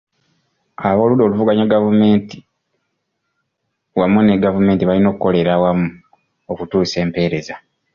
Ab'oludda 0.89 1.23
oluvuganya 1.25 1.65
gavumenti 1.73 2.37
wamu 3.99 4.19
ne 4.21 4.41
gavumenti 4.45 4.83
balina 4.85 5.07
okukolera 5.09 5.51
awamu 5.57 5.87
mu 6.45 6.53
kutuusa 6.57 6.95
empereza. 7.05 7.55